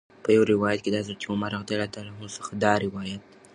[0.23, 1.51] په یو روایت کې د حضرت عمر
[2.21, 3.21] رض څخه دا روایت